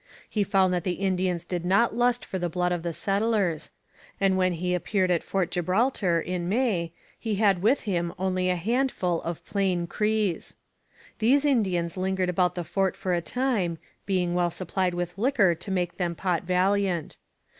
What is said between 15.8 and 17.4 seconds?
them pot valiant.